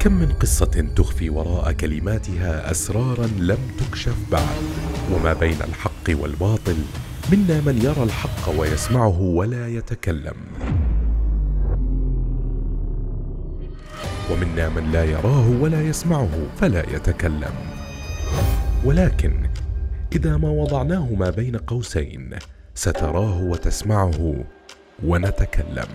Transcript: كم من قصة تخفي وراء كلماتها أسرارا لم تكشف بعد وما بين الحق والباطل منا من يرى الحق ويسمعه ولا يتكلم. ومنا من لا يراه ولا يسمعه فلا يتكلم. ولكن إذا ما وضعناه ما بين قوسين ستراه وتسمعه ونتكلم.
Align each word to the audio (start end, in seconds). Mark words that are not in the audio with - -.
كم 0.00 0.12
من 0.12 0.32
قصة 0.32 0.86
تخفي 0.96 1.30
وراء 1.30 1.72
كلماتها 1.72 2.70
أسرارا 2.70 3.26
لم 3.26 3.58
تكشف 3.78 4.16
بعد 4.32 4.62
وما 5.12 5.32
بين 5.32 5.62
الحق 5.62 6.20
والباطل 6.20 6.76
منا 7.32 7.60
من 7.60 7.82
يرى 7.82 8.02
الحق 8.02 8.60
ويسمعه 8.60 9.20
ولا 9.20 9.68
يتكلم. 9.68 10.36
ومنا 14.30 14.68
من 14.68 14.92
لا 14.92 15.04
يراه 15.04 15.48
ولا 15.60 15.82
يسمعه 15.82 16.30
فلا 16.56 16.94
يتكلم. 16.94 17.54
ولكن 18.84 19.50
إذا 20.12 20.36
ما 20.36 20.48
وضعناه 20.48 21.08
ما 21.18 21.30
بين 21.30 21.56
قوسين 21.56 22.30
ستراه 22.74 23.42
وتسمعه 23.42 24.44
ونتكلم. 25.04 25.88